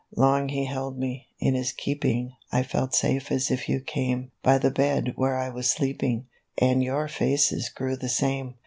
[0.15, 4.31] 44 Long he held me, in his keeping I felt safe as if you came
[4.41, 6.25] By the bed where I was sleeping;
[6.57, 8.55] And your faces grew the same.